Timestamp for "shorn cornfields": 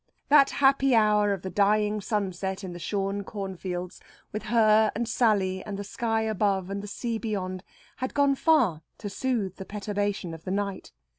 2.79-4.01